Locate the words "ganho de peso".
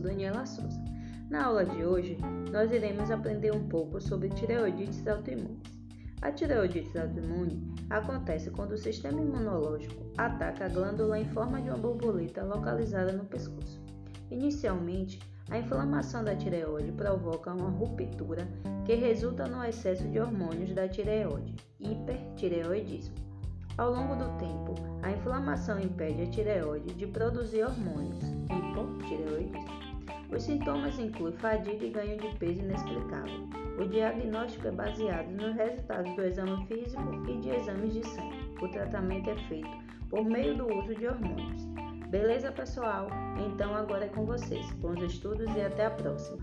31.90-32.60